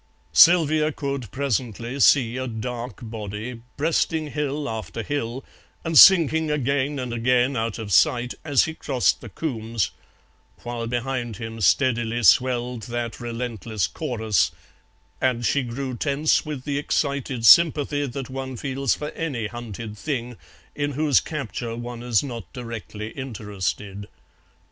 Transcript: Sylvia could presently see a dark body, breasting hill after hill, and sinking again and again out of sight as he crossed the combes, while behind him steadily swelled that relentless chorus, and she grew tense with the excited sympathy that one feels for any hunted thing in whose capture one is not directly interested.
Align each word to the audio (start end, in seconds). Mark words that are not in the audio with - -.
Sylvia 0.33 0.91
could 0.91 1.29
presently 1.29 1.99
see 1.99 2.35
a 2.35 2.47
dark 2.47 3.01
body, 3.03 3.61
breasting 3.77 4.31
hill 4.31 4.67
after 4.67 5.03
hill, 5.03 5.45
and 5.85 5.95
sinking 5.95 6.49
again 6.49 6.97
and 6.97 7.13
again 7.13 7.55
out 7.55 7.77
of 7.77 7.93
sight 7.93 8.33
as 8.43 8.63
he 8.63 8.73
crossed 8.73 9.21
the 9.21 9.29
combes, 9.29 9.91
while 10.63 10.87
behind 10.87 11.37
him 11.37 11.61
steadily 11.61 12.23
swelled 12.23 12.81
that 12.87 13.19
relentless 13.19 13.85
chorus, 13.85 14.49
and 15.21 15.45
she 15.45 15.61
grew 15.61 15.95
tense 15.95 16.43
with 16.43 16.63
the 16.63 16.79
excited 16.79 17.45
sympathy 17.45 18.07
that 18.07 18.27
one 18.27 18.57
feels 18.57 18.95
for 18.95 19.11
any 19.11 19.45
hunted 19.45 19.95
thing 19.95 20.35
in 20.73 20.93
whose 20.93 21.19
capture 21.19 21.75
one 21.75 22.01
is 22.01 22.23
not 22.23 22.51
directly 22.53 23.09
interested. 23.09 24.07